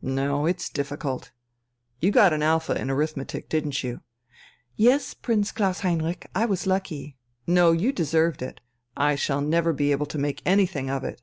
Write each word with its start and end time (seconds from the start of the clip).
"No, 0.00 0.46
it's 0.46 0.68
difficult.... 0.70 1.32
You 2.00 2.12
got 2.12 2.32
an 2.32 2.40
alpha 2.40 2.80
in 2.80 2.88
arithmetic, 2.88 3.48
didn't 3.48 3.82
you?" 3.82 4.00
"Yes, 4.76 5.12
Prince 5.12 5.50
Klaus 5.50 5.80
Heinrich, 5.80 6.24
I 6.36 6.44
was 6.46 6.68
lucky." 6.68 7.16
"No, 7.48 7.72
you 7.72 7.90
deserved 7.90 8.42
it. 8.42 8.60
I 8.96 9.16
shall 9.16 9.40
never 9.40 9.72
be 9.72 9.90
able 9.90 10.06
to 10.06 10.18
make 10.18 10.40
anything 10.46 10.88
of 10.88 11.02
it!" 11.02 11.20